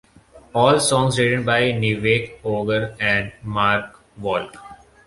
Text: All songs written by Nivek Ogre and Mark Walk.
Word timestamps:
All 0.55 0.79
songs 0.79 1.19
written 1.19 1.45
by 1.45 1.73
Nivek 1.73 2.39
Ogre 2.43 2.95
and 2.99 3.31
Mark 3.43 3.99
Walk. 4.17 4.57